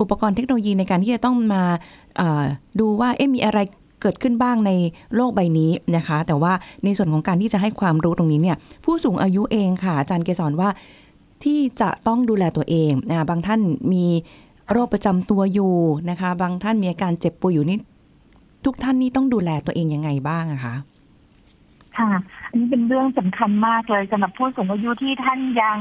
[0.00, 2.05] อุปกรณ์เทคโนโลยีในการที่จะต้องมาเอ่อ
[2.80, 3.58] ดูว่าเอ๊ะมีอะไร
[4.02, 4.72] เกิดขึ้นบ้างใน
[5.16, 6.52] โลกใบนี้นะคะ แต่ว่า
[6.84, 10.68] ในส่วนของการที่จะให้ความรู้ตรงนี้เนี่ย ผู้สูงอายุเองค่ะ อาจารย์เกษรว่า
[11.44, 13.60] ที่จะต้องดูแลตัวเองนะบางท่าน
[13.92, 14.06] มี
[14.72, 15.74] โรคประจำตัวอยู่
[16.10, 17.78] นะคะ บางท่านมีอาการเจ็บป่วยอยู่นี่
[18.64, 20.74] ทุกท่านนี่ต้องดูแลตัวเองยังไงบ้างอะคะ
[21.96, 22.10] ค่ะ
[22.50, 25.78] อันนี้เป็นเรื่องสำคัญมากเลยสำหรับผู้สูงอายุที่ท่านยัง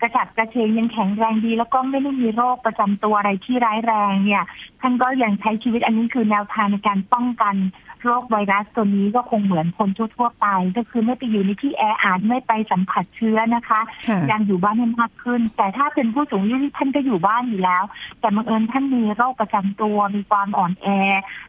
[0.00, 4.44] กระฉับกระเฉงยังแข็งแรงดี แล้วก็ไม่ได้มีโรคประจำตัวอะไรที่ร้ายแรงเนี่ย
[4.80, 7.54] ท่านก็ยังใช้ชีวิตอันนี้คือแนวทางในการป้องกัน
[8.02, 17.84] โรคไวรัสตัวนี้ก็คงเหมือนคนทั่วๆไป ก็คือไม่ไปอยู่ในที่แออัดไม่ไปสัมผัสเชื้อนะคะค่ะยังอยู่บ้านให้มากขึ้น แต่ถ้าเป็นผู้สูงอายุที่ท่านก็อยู่บ้านอยู่แล้ว
[18.20, 20.86] แต่บังเอิญท่านมีโรคประจำตัวมีความอ่อนแอ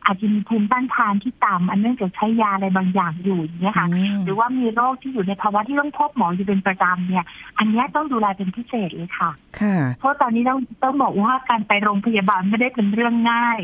[0.05, 7.25] อาจจะมีภูมิต้านทานที่ต่ำอันเนื่องจากใช้ยาอะไรบางอย่างอยู่อย่างเงี้ยค่ะอืมหรือว่ามีโรคที่อยู่ในภาวะที่ต้องพบหมออยู่เป็นประจำเนี่ย
[7.57, 9.29] อันเนี้ยต้องดูแลเป็นพิเศษเลยค่ะ
[9.59, 13.59] ค่ะ เพราะตอนนี้ต้องต้องบอกว่าการไปโรงพยาบาลไม่ได้เป็นเรื่องง่าย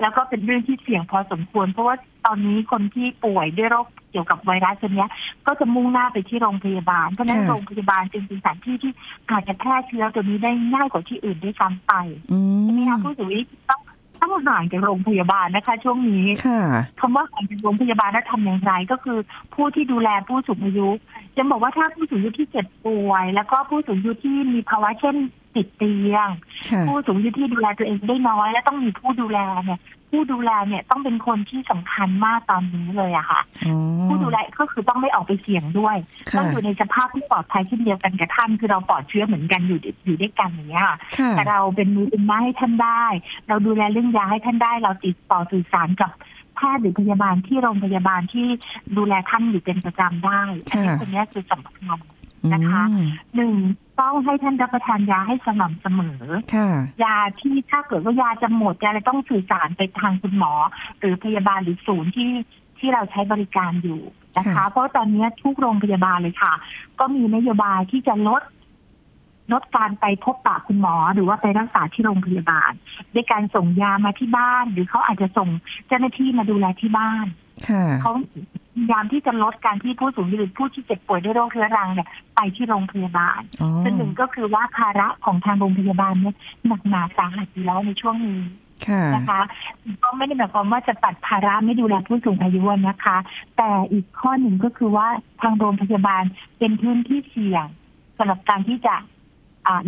[0.00, 5.08] แล้วก็เป็นเรื่องที่เสี่ยงพอสมควร เพราะว่าตอนนี้คนที่ป่วยด้วยโรคเกี่ยวกับไวรัสตัวเนี้ย
[5.46, 8.92] ก็จะมุ่งหน้าไปที่โรงพยาบาล เพราะฉะนั้นค่ะโรงพยาบาลจึงเป็นสถานที่ที่
[9.30, 11.92] อาจจะแพร่เชื้อตัวนี้ได้ง่ายกว่าที่อื่นด้วยซ้ำไป
[12.32, 13.80] อืใช่ไหมมคะผู้สูงอายุต้อง
[14.20, 16.60] ต้องห่างจากโรงพยาบาลนะคะ ช่วงนี้ค่ะ
[17.00, 19.18] คำว่าห่างจากโรงพยาบาลแล้วทำอย่างไรก็คือ
[19.54, 20.88] ผู้ที่ดูแลผู้สูงอายุ
[21.36, 25.16] จะบอกว่าถ้าผู้สูงอายุที่เจ็บป่วย แล้วก็ผู้สูงอายุที่มีภาวะเช่น
[25.56, 26.28] ติดเตียง
[26.70, 29.80] ค่ะผู้สูงอายุที่ดูแลตัวเองได้น้อย และต้องมีผู้ดูแลเนี่ย
[30.10, 33.76] ผู้ดูแลเนี่ยต้องเป็นคนที่สำคัญมากตอนนี้เลยอะค่ะอ๋อ
[34.08, 35.96] ผู้ดูแลก็คือต้องไม่ออกไปเสี่ยงด้วย
[36.36, 43.04] ต้ค่ะองอยู่ในสภาพที่ปลอดภัยเช่นเดียวกันกับท่านคือเราปลอดเชื้อเหมือนกันอยู่อยู่ด้วยกันอย่างเงี้ยค่ะค่ะแต่เราเป็นมือเป็นไม้ให้ท่านได้
[43.48, 46.10] เราดูแลเรื่องยาให้ท่านได้ เราติดต่อสื่อสารกับ
[46.56, 48.46] แพทย์หรือพยาบาลที่โรงพยาบาลที่
[48.96, 51.98] ดูแลท่านอยู่เป็นประจำได้อันนี้ค่ะตรงนี้คือสำคัญ
[52.52, 53.54] นะคะอืมหนึ่ง
[54.00, 56.24] ต้องให้ท่านรับประทานยาให้สม่ำเสมอ
[56.54, 56.70] ค่ะ
[57.04, 60.52] ยาที่ถ้าเกิดว่ายาจะหมดยาอะไรต้องสื่อสารไปทางคุณหมอ
[60.98, 62.32] หรือพยาบาลหรือศูนย์ที่
[62.78, 64.00] ที่เราใช้บริการอยู่
[64.38, 66.54] นะคะค่ะเพราะตอนนี้ทุกโรงพยาบาลเลยค่ะ
[66.98, 68.42] ก็มีนโยบายที่จะลด
[69.52, 72.72] ลดการไปพบปะคุณหมอหรือว่าไปรักษาที่โรงพยาบาล
[73.14, 75.48] ด้วยการส่งยามาที่บ้าน หรือเขาอาจจะส่ง
[75.86, 77.26] เจ้าหน้าที่มาดูแลที่บ้าน
[77.68, 78.12] ค่ะเขา
[78.74, 88.40] พยายามที่จะลดการที่ผู้สูงอายุหรือผู้ที่เจ็บป่วยด้วยโรคเรื้อรังเนี่ยไปที่โรงพยาบาลอ๋อซึ่งหนึ่งก็คือว่าภาระของทางโรงพยาบาลเนี่ยหนักหนาสาหัสอยู่แล้วในช่วงนี้
[88.86, 89.40] ค่ะนะคะ
[90.02, 93.16] ก็ไม่ได้หมายความว่าจะตัดภาระไม่ดูแลผู้สูงอายุนะคะ
[93.56, 95.08] แต่อีกข้อหนึ่งก็คือว่า
[95.40, 96.22] ทางโรงพยาบาล
[96.58, 97.66] เป็นพื้นที่เสี่ยง
[98.18, 99.02] สำหรับการที่จะอ่า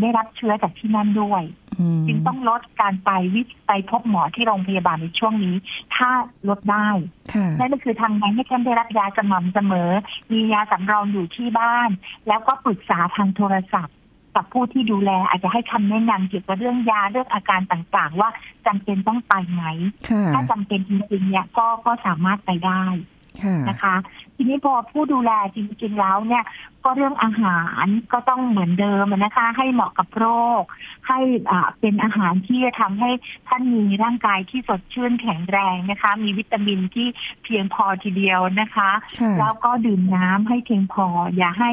[0.01, 1.43] ได้รับเชื้อจากที่นั่นด้วย
[1.81, 5.57] อืมจึงต้องลดการไปวิไปพบหมอที่โรงพยาบาลในช่วงนี้
[5.97, 6.11] ถ้า
[6.49, 6.89] ลดได้
[7.35, 9.91] ค่ะนั่นก็คือทำไงให้ท่านได้รับยาสม่ำเสมอ
[10.33, 11.91] มียาสำรองอยู่ที่บ้าน
[12.29, 13.97] แล้วก็ปรึกษาทางโทรศัพท์
[14.37, 18.29] กับผู้ที่ดูแลอาจจะให้คำแนะนำเกี่ยวกับเรื่องยาเรื่องอาการต่างๆ ว่า
[18.67, 19.63] จำเป็นต้องไปไหม
[20.11, 23.22] ค่ะถ้าจำเป็นจริงๆเนี่ยก็ก็สามารถไปได้ค่ะ
[23.69, 23.95] นะคะ
[24.37, 26.45] ทีนี้พอผู้ดูแลจริง ๆ แล้วเนี่ย
[26.85, 30.27] ก็เรื่องอาหารก็ต้องเหมือนเดิมนะคะ ให้เหมาะกับโร
[30.61, 30.63] ค
[31.09, 31.19] ให้
[31.51, 33.11] อ่าเป็นอาหารที่จะทำให้
[33.49, 37.07] ท่านมีร่างกายที่สดชื่นแข็งแรงนะคะ มีวิตามินที่
[37.45, 38.91] เพียงพอทีเดียวนะคะ
[39.21, 41.73] ค่ะแล้วก็ดื่มน้ำให้เพียงพออย่าให้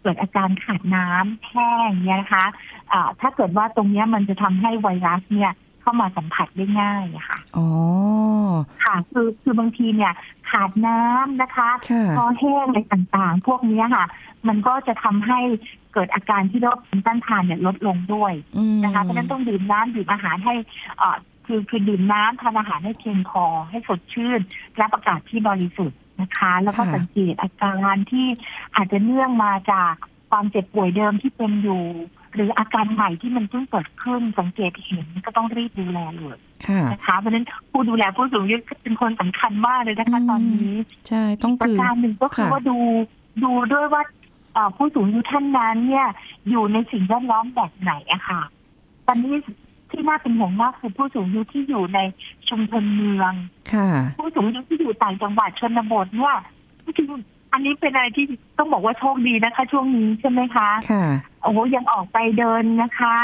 [0.00, 2.46] เกิดอาการขาดน้ำแห้งเนี่ยนะคะ
[2.92, 5.52] อ่าถ้าเกิดว่าตรงเนี้ยมันจะทำให้ไวรัสเนี่ย
[5.82, 7.68] เข้ามาสัมผัสได้ง่ายอะค่ะอ๋อ
[8.84, 10.12] ค่ะ คือคือบางทีเนี่ย
[10.50, 14.06] ขาดน้ำนะคะค่ะคอแห้งอะไรต่างๆ พวกเนี้ยค่ะ
[14.48, 15.40] มันก็จะทำให้
[15.92, 20.54] เกิดอาการที่โรคภูมิต้านทานเนี่ยลดลงด้วยอืมนะคะเพราะฉะนั้นต้องดื่มน้ำดื่มอาหารให้
[20.98, 21.16] เอ่อ
[21.46, 24.40] คือคือดื่มน้ำทานอาหารให้เพียงพอให้สดชื่น
[24.80, 28.26] รับอากาศที่บริสุทธิ์นะคะ แล้วก็ค่ะสังเกตอาการที่
[28.76, 29.94] อาจจะเนื่องมาจาก
[30.32, 31.82] ความเจ็บป่วยเดิมที่เป็นอยู่
[32.34, 40.76] หรืออาการใหม่ที่มันเพิ่งเกิดขึ้นสังเกตเห็นก็ต้องรีบดูแลเลยค่ะนะคะเพราะฉะนั้นผู้ดูแลผู้สูงอายุก็เป็นคนสำคัญมากเลยนะคะอืมตอนนี้
[41.08, 42.76] ใช่ต้องประคือการหนึ่งก็คือค่ะว่าดู
[43.44, 44.02] ดูด้วยว่า
[44.54, 46.08] เอ่อผู้สูงอายุท่านนั้นเนี่ย
[46.50, 48.40] อยู่ในสิ่งแวดล้อมแบบไหนอะค่ะ
[49.06, 49.34] ตอนนี้
[49.90, 51.98] ที่น่าเป็นห่วงมากคือผู้สูงอายุที่อยู่ใน
[52.48, 53.32] ชุมชนเมือง
[53.72, 56.36] ค่ะ ผู้สูงอายุที่อยู่ต่างจังหวัดชนบทเนี่ย
[56.84, 58.26] จริงๆ อันนี้เป็นอะไรที่
[58.58, 61.04] ต้องบอกว่าโชคดีนะคะ ช่วงนี้ใช่ไหมคะ ค่ะ
[61.42, 63.16] โอ้โหยังออกไปเดินนะคะ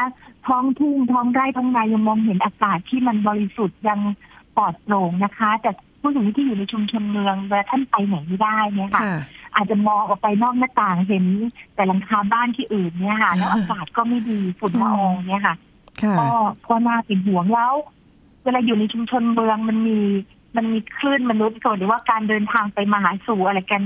[0.47, 4.01] ท้องทุ่งท้องไร่ท้องนายังมองเห็นอากาศที่มันบริสุทธิ์ยัง
[4.57, 9.19] ปลอดโปร่งนะคะ แต่ผู้สูงอายุที่อยู่ในชุมชนเมืองเวลาท่านไปไหนไม่ได้เนี่ยค่ะค่ะ
[9.55, 11.25] อาจจะมองออกไปนอกหน้าต่างเห็น
[11.75, 15.55] แต่หลังคาบ้านที่อื่นเนี่ยค่ะ แล้วอากาศก็ไม่ดีฝุ่นละอองเนี่ยค่ะ
[16.03, 16.29] ค่ะก็
[16.69, 17.75] ก็น่าเป็นห่วงแล้ว
[18.45, 19.99] เวลาอยู่ในชุมชนเมืองมันมี
[20.57, 23.83] มันมีคลื่นมนุษย์ก่อนหรือว่าการเดินทางไปมาหาสู่อะไรกัน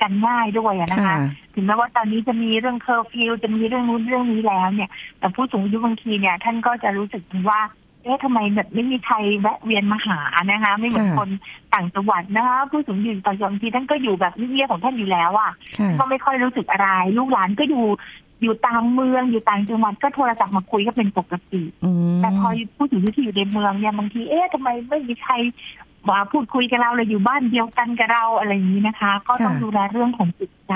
[0.00, 1.16] กันง่ายด้วยอะนะคะค่ะ
[1.54, 7.60] ถึงแม้ว่าตอนนี้จะมีเรื่องเคอร์ฟิวจะมีเรื่องนู้นเรื่องนี้แล้วเนี่ย แต่ผู้สูงอายุบางทีเนี่ย ท่านก็จะรู้สึกว่า
[8.04, 11.30] เอ๊ะทำไมแบบไม่มีใครแวะเวียนมาหานะคะ ไม่เหมือนค่ะคน
[11.74, 17.86] ต่างจังหวัดนะคะผู้สูงอายุต่างจังหวัดบางทีท่านก็อยู่แบบเงียบๆของท่านอยู่แล้วอะค่ะก็ไม่ค่อยรู้สึกอะไร ลูกหลานก็อยู่
[18.42, 25.34] อยู่ตามเมืองอยู่ต่างจังหวัดก็โทรศัพท์มาคุยก็เป็นปกติอืมแต่พอผู้สูงอายุที่อยู่ในเมืองเนี่ยบางทีเอ๊ะทำไมไม่มีใคร
[26.08, 30.74] มาพูดคุยกับเราเลยอยู่บ้านเดียวกันกับเราอะไรอย่างนี้นะคะ ก็ต้องค่ะดูแลเรื่องของจิตใจ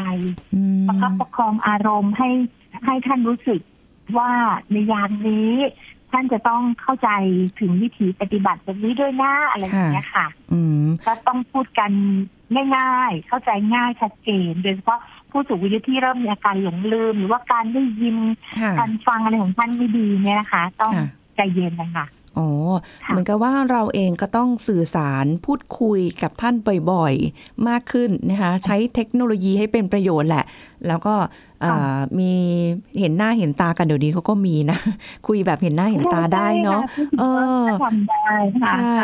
[0.55, 2.31] อืมประคับประคองอารมณ์ให้
[2.85, 3.61] ให้ท่านรู้สึก
[4.19, 4.31] ว่า
[4.73, 5.55] ในยามนี้
[6.13, 7.11] ท่านจะต้องเข้าใจ
[7.61, 11.91] ถึงวิธีปฏิบัติแบบนี้ด้วยนะอะไรอย่างเงี้ยค่ะอืมก็ต้องพูดกัน
[12.77, 18.17] ง่ายๆ เข้าใจง่ายชัดเจนโดยเฉพาะผู้สูงอายุที่เริ่มมีอาการหลงลืม หรือว่าการได้ยิน
[18.61, 22.47] ค่ะการฟังอะไรของท่านไม่ดีเนี่ยนะคะ ต้องค่ะใจเย็นนะคะ โอ้
[23.05, 26.55] ค่ะเหมือนกับว่าเราเองก็ต้องสื่อสารพูดคุยกับท่าน
[26.91, 30.45] บ่อยๆ มากขึ้นนะคะ ใช้เทคโนโลยีให้เป็นประโยชน์แหละ
[30.87, 31.15] แล้วก็
[31.63, 32.33] เอ่อมี
[33.01, 34.79] เห็นหน้าเห็นตากันเดี๋ยวนี้เขาก็มีนะ
[35.27, 36.81] คุยแบบเห็นหน้าเห็นตาได้เนาะ
[37.21, 37.25] เอ
[37.63, 38.97] อทำได้ค่ะใช่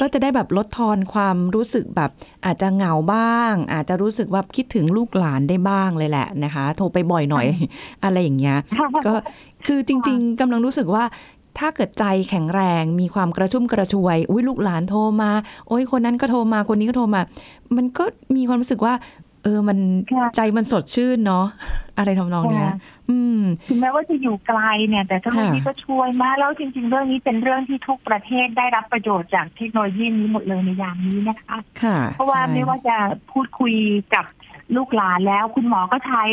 [0.00, 2.10] ก็จะได้แบบลดทอนความรู้สึกแบบ
[2.44, 7.46] อาจจะเหงาบ้าง อาจจะรู้สึกว่าคิดถึงลูกหลานได้บ้างเลยแหละนะคะ โทรไปบ่อยหน่อย
[8.04, 9.14] อะไรอย่างเงี้ยค่ะก็
[9.66, 11.04] คือจริง ๆกำลังรู้สึกว่า
[11.58, 15.30] ถ้าเกิดใจแข็งแรงมีความกระชุ่มกระชวย อุ้ยลูกหลานโทรมา
[15.68, 17.20] โอ้ยคนนั้นก็โทรมาคนนี้ก็โทรมา
[17.76, 18.04] มันก็
[18.36, 18.94] มีความรู้สึกว่า
[19.42, 19.78] เออมัน
[20.12, 21.46] ค่ะใจมันสดชื่นเนาะ
[21.98, 22.78] อะไรทำนองเนี้ยค่ะ
[23.10, 32.96] อืมถึงแม้ว่าจะอยู่ไกลเนี่ย แต่เทคโนโลยีค่ะก็ช่วยมากแล้วจริง ๆ เรื่องนี้เป็นเรื่องที่ทุกประเทศได้รับประโยชน์จากเทคโนโลยีนี้หมดเลยในยามนี้นะคะค่ะ เพราะว่าใช่ไม่ว่าจะ
[33.32, 33.74] พูดคุย
[34.14, 34.24] กับ
[34.76, 36.24] ลูกหลานแล้ว คุณหมอก็ใช้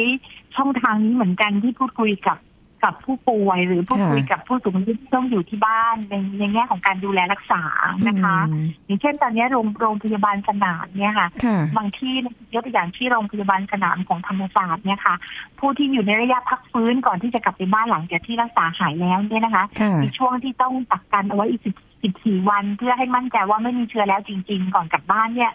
[0.56, 2.38] ช่องทางนี้เหมือนกันที่พูดคุยกับ
[2.84, 7.64] กับผู้ป่วยหรือพูดคุยกับผู้สูงอายุที่ต้องอยู่ที่บ้านในในแง่ของการดูแลรักษา
[8.08, 12.14] นะคะอืมอย่างเช่นตอนนี้โรงโรงพยาบาลสนามเนี่ยค่ะค่ะ บางที่
[12.54, 15.16] ยกตัวอย่างที่โรงพยาบาลสนามของธรรมศาสตร์เนี่ยค่ะ
[15.60, 21.62] ผู้ที่อยู่ในระยะพักฟื้นก่อนที่จะกลับไปบ้านหลังจากที่รักษาหายแล้วเนี่ยนะคะค่ะมีช่วงที่ต้องกักกันเอาไว้อีก
[22.04, 25.52] สิบสี่วันเพื่อให้มั่นใจว่าไม่มีเชื้อแล้วจริง ๆ ก่อนกลับบ้านเนี่ย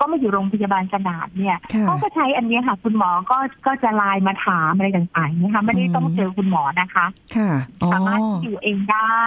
[0.00, 7.50] ก็มาอยู่โรงพยาบาลสนามเนี่ยค่ะเขาก็ใช้อันเนี้ยค่ะ คุณหมอก็ก็จะไลน์มาถามอะไรต่างๆนะคะไม่ได้ต้องเจอคุณหมอนะคะ ค่ะ
[7.82, 9.22] อ๋อสามารถอยู่เองได้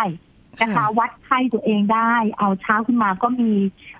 [0.62, 3.52] นะคะค่ะวัดไข้ตัวเองได้ เอาเช้าขึ้นมาก็มี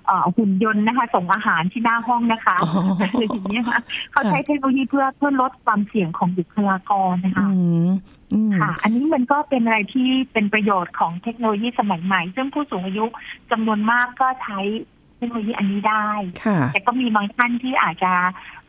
[0.06, 3.80] เอ่อหุ่นยนต์นะคะ ส่งอาหารที่หน้าห้องนะคะอ๋ออะไรอย่างเงี้ยค่ะ
[4.12, 7.90] เขาใช้เทคโนโลยีเพื่อเพื่อลดความเสี่ยงของบุคลากรนะคะอืม
[8.32, 13.04] อืม ค่ะ อันนี้มันก็เป็นอะไรที่เป็นประโยชน์ของเทคโนโลยีสมัยใหม่ ซึ่งผู้สูงอายุ
[13.50, 14.58] จำนวนมากก็ใช้
[14.95, 14.95] เท
[15.26, 16.08] คโนโลยีอันนี้ได้
[16.44, 18.12] ค่ะแต่ก็มีบางท่านที่อาจจะ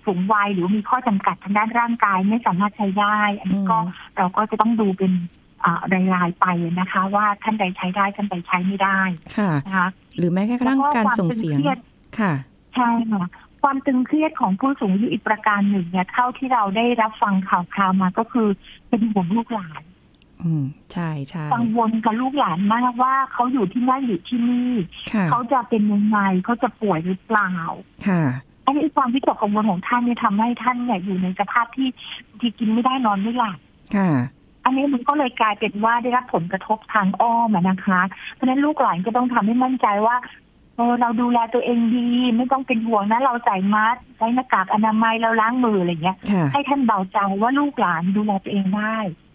[0.06, 5.12] สูงวัยหรือมีข้อจำกัดทางด้านร่างกายไม่สามารถใช้ได้ อันนี้ก็อืมเราก็จะต้องดูเป็น
[5.63, 5.82] อ่า
[6.13, 6.46] รายๆไป
[6.80, 9.00] นะคะ ว่าท่านใดใช้ได้ท่านใดใช้ไม่ได้
[9.38, 11.78] ค่ะนะคะหรือแม้กระทั่งการส่งเสียงแล้วก็ความตึงเครียด
[12.20, 12.34] ค่ะ
[12.76, 13.26] ใช่ค่ะ
[13.63, 18.48] ความตึงเครียดของผู้สูงอายุอีกประการหนึ่งเนี่ยเท่าที่เราได้รับฟังข่าวคราวมาก็คือ
[18.89, 19.82] เป็นห่วงลูกหลาน
[20.43, 24.71] อืมใช่ใช่กังวลกับลูกหลานมากว่าเขาอยู่ที่นั่นอยู่ที่นี่
[25.13, 27.52] ค่ะเขาจะเป็นยังไงเขาจะป่วยหรือเปล่า
[28.08, 28.23] ค่ะ
[28.65, 31.89] อันนี้ความวิตกกังวลของท่านเนี่ยทำให้ท่านเนี่ยอยู่ในสภาพที่
[32.39, 33.58] ที่กินไม่ได้นอนไม่หลับ
[33.95, 34.12] ค่ะ
[34.65, 38.02] อันนี้มันก็เลยกลายเป็นว่าได้รับผลกระทบทางอ้อมอะนะคะ
[38.34, 40.15] เพราะฉะนั้นลูกหลานก็ต้องทำให้มั่นใจว่า
[40.76, 49.26] เออเราดูแลตัวเองดีไม่ต้องเป็นห่วงนะ เราใส่มาสก์ใช้หน้ากากอนามัยเราล้างมืออะไรเงี้ยค่ะให้ท่านเบาใจว่าลูกหลานดูแลตัวเองได้อืม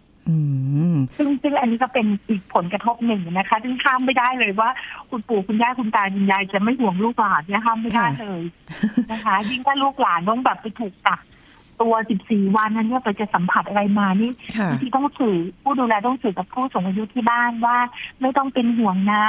[1.17, 4.69] ซึ่งซึ่งอันนี้ก็เป็นอีกผลกระทบหนึ่งนะคะซึ่งข้ามไม่ได้เลยว่า
[5.11, 8.45] คุณปู่คุณย่าคุณตาคุณยายจะไม่ห่วงลูกหลานเนี่ยข้ามไม่ได้ค่ะเลย
[9.11, 11.21] นะคะยิ่งถ้าลูกหลานต้องแบบไปถูกกัก
[11.81, 11.95] ตัว
[12.27, 17.77] 14วันนั้นเนี่ยไปจะสัมผัสอะไรมานี่ค่ะบางทีต้องสื่อผู้ดูแลต้องสื่อกับผู้สูงอายุที่บ้านว่า
[18.21, 19.25] ไม่ต้องเป็นห่วงนะ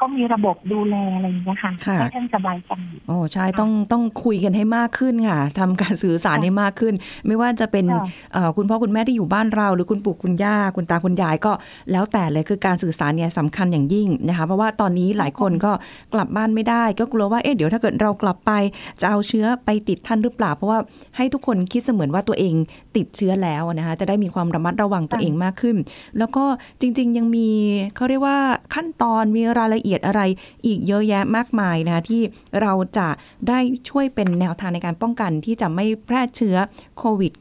[0.00, 2.72] เขามีระบบดูแลอะไรอย่างเงี้ยค่ะค่ะให้ท่านสบายใจ
[3.08, 6.94] โอ้ใช่ต้องต้องคุยกันให้มากขึ้นค่ะทำการสื่อสารให้มากขึ้น
[7.26, 11.52] ไม่ว่าจะเป็นค่ะเอ่อคุณพ่อคุณแม่ที่อยู่บ้านเรา หรือคุณปู่คุณย่าคุณตาคุณยายก็
[11.92, 15.72] แล้วแต่เลยคือการสื่อสารเนี่ยสำคัญอย่างยิ่งนะคะเพราะว่าตอนนี้หลายคนก็
[16.14, 18.52] กลับบ้านไม่ได้ ก็กลัวว่าเอ๊ะเดี๋ยวถ้าเกิดเรากลับไป
[19.00, 20.78] จะเอาเชื้อไปติดท่านหรือเปล่า เพราะว่า
[21.16, 22.54] ให้ทุกคนคิดเสมือนว่าตัวเอง
[22.96, 25.76] ติดเชื้อแล้วนะคะจะได้มีความระมัดระวังตัวเองมากขึ้น
[26.18, 26.44] แล้วก็
[26.80, 27.48] จริง ๆ ยังมี
[27.96, 28.38] เขาเรียกว่า
[28.74, 30.20] ขั้นตอนมีรายละเอียดอะไร
[30.66, 32.22] อีกเยอะแยะมากมายนะคะที่
[32.60, 33.08] เราจะ
[33.48, 36.56] ได้ช่วยเป็นแนวทางในการป้องกันที่จะไม่แพร่เชื้อ
[36.98, 37.32] โควิด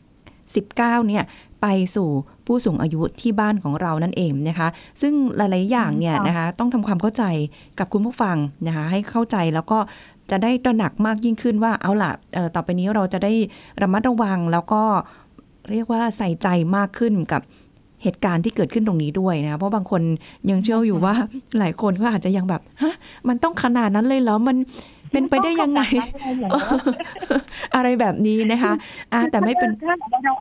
[0.53, 0.75] 19
[1.07, 1.23] เนี่ย
[1.61, 2.09] ไปสู่
[2.45, 4.67] ผู้สูงอายุที่บ้านของเรานั่นเองนะคะ
[5.01, 7.23] ซึ่งหลาย ๆ อย่างเนี่ยนะคะต้องทำความเข้าใจ
[7.79, 9.79] กับคุณผู้ฟังนะคะให้เข้าใจแล้วก็
[10.31, 12.11] จะได้ตระหนักมากยิ่งขึ้นว่าเอาล่ะ
[12.55, 13.33] ต่อไปนี้เราจะได้
[13.81, 14.83] ระมัดระวังแล้วก็
[15.71, 17.41] เรียกว่าใส่ใจมากขึ้นกับ
[18.03, 20.01] เหตุการณ์ที่เกิดขึ้นตรงนี้ด้วยนะ เพราะบางคน
[20.49, 21.13] ยังเชื่ออยู่ว่า
[21.59, 22.93] หลายคนก็อาจจะยังแบบฮะ
[23.27, 24.57] มันต้องขนาดนั้นเลยเหรอมัน
[25.11, 26.59] เป็นไปได้ยังไงต้องขนาดนั้นเลยเหรอ
[27.75, 28.73] อะไรแบบนี้นะคะ
[29.13, 30.33] อะแต่ไม่เป็นถ้าเรา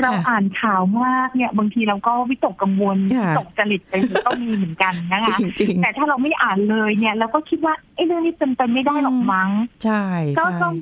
[0.00, 3.94] เราค่ะอ่านข่าวมากเนี่ย บางทีเราก็วิตกกังวลค่ะวิตกจริตไป
[4.26, 10.02] ก็มีเหมือนกันนะคะจริงแต่ถ้าเราไม่อ่านเลยเนี่ยเราก็คิดว่าไอ้เรื่องนี้เป็นไปไม่ได้หรอกมั้งๆใช่
[10.38, 10.72] ก็ใช่ต้อง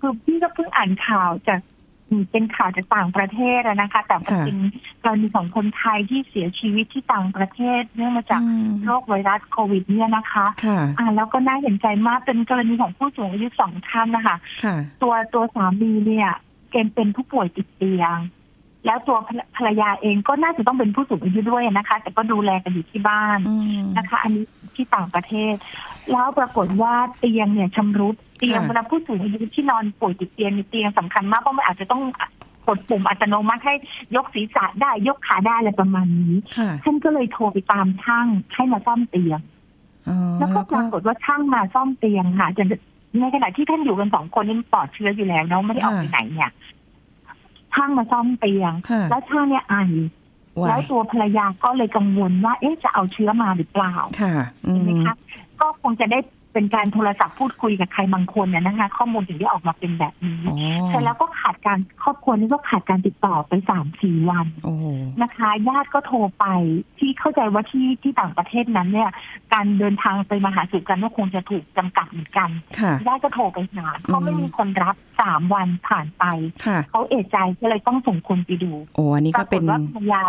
[0.00, 1.77] คือพี่ก็เพิ่งอ่านข่าวจากอืม
[2.30, 4.58] เป็นข่าวจากต่างประเทศอะนะคะ แต่เป็น
[5.02, 16.30] กรณีของคนไทยที่เสียชีวิตที่ต่างประเทศ เนื่องมาจากอืมโรคไวรัสโควิด เนี่ยนะคะค่ะอ่านแล้วก็น่าเห็นใจมากเป็นกรณีของผู้สูงอายุสองท่านนะคะค่ะตัวตัวสามีเนี่ย
[16.70, 18.18] เกณฑ์เป็นผู้ป่วยติดเตียง
[18.88, 25.54] แล้วตัวภรภรรยาเองก็น่าจะต้องเป็นผู้สูงอายุด้วยนะคะ แต่ก็ดูแลกันอยู่ที่บ้านอืมนะคะ อันนี้ที่ต่างประเทศ
[26.12, 32.02] แล้วปรากฏว่าเตียงเนี่ยชำรุดเตียงค่ะเวลาผู้สูงอายุที่นอนป่วยติดเตียงในเตียงสำคัญมากเพราะมันอาจจะต้อง
[32.68, 33.74] กดปุ่มอัตโนมัติให้
[34.16, 39.40] ยกศีรษะได้ยกขาได้อะไรประมาณนี้ค่ะท่านก็เลยโทรไปตามช่างให้มาซ่อมเตียง
[40.08, 42.66] อ๋อแล้วก็ปรากฏว่าช่างมาซ่อมเตียงค่ะจน
[43.20, 46.50] ในขณะที่ท่านอยู่กันสองคนนี่ปลอดเชื้ออยู่แล้วเนาะไม่ได้ออกไปไหนเนี่ย
[47.78, 49.74] ช่างมาซ่อมเตียง ค่ะ แล้วช่างเนี่ยไอ
[50.60, 54.34] วาแล้วยตัวภรรยาก็เลยกังวลว่า เอ๊ะจะเอาเชื้อมาหรือเปล่าค่ะ
[54.66, 55.14] อืเห็นไหมมคะ
[55.60, 56.18] ก็คงจะได้
[56.58, 60.56] เป็นการโทรศัพท์พูดคุยกับใครบางคนเนี่ยนะคะ ข้อมูลถึงได้ออกมาเป็นแบบนี้อ๋อ
[60.88, 64.84] เสร็จแล้วก็ขาดการครอบครัวนี้ก็ขาดการติดต่อไปสามสี่วันโอ้โห
[65.22, 66.46] นะคะญาติก็โทรไป
[66.98, 69.10] ที่เข้าใจว่าที่ที่ต่างประเทศนั้นเนี่ย
[69.52, 76.24] การเดินทางไปมาหาสู่กันก็คงจะถูกจำกัดเหมือนกันค่ะญาติก็โทรไปหาก็ไม่มีคนรับสามวันผ่านไป
[76.66, 80.22] ค่ะเขาเอะใจก็เลยต้องส่งคนไปดูโอ้อันนี้ปก็รากเป็ฏนว่าภรรยา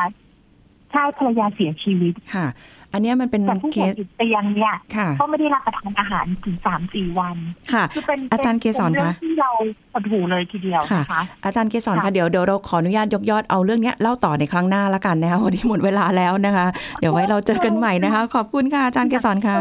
[0.91, 2.47] ใช่ภรรยาเสียชีวิตค่ะ
[2.93, 7.37] อันเนี้ยมันเป็นแต่ผู้เคป่วยสติดเตียงเนี่ยค่ะก็ไม่ได้รับประทานอาหารถึงสามสี่วัน
[7.73, 9.51] ค่ะ คือเป็นอาจารย์เกษรป็นเรื่คะองที่เรา
[9.93, 16.65] ปวดหูเลยทีเดียวค่ะนะคะอาจารย์เกษรค่ะคะเดี๋ยวเดี๋ยวเราขออนุญาตยกยอดเอาเรื่องเนี้ยเล่าต่อในครั้งหน้าละกันนะคะวันนี้หมดเวลาแล้วนะคะ
[16.99, 19.57] เดี๋ยวไว้เราเจอกันใหม่นะคะ ขอบคุณค่ะอาจารย์เกษรคะ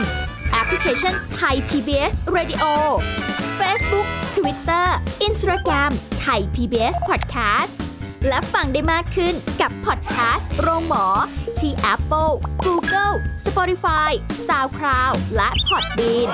[0.51, 2.65] แอปพลิเคชัน Thai PBS Radio
[3.59, 4.87] Facebook Twitter
[5.27, 5.91] Instagram
[6.25, 7.71] Thai PBS Podcast
[8.27, 11.05] และฟังได้มากขึ้นกับพอดแคสต์โรงหมอ
[11.59, 12.33] ที่ Apple,
[12.65, 13.13] Google,
[13.45, 14.11] Spotify,
[14.47, 16.27] SoundCloud และ Podbean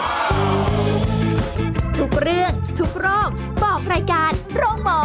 [1.97, 3.29] ทุกเรื่องทุกโรค
[3.63, 5.01] บอกรายการโรงหมอ